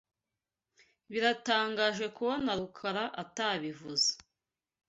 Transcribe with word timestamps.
Biratangaje 1.11 2.05
kubona 2.15 2.51
Rukara 2.59 3.03
atabivuze. 3.23 4.09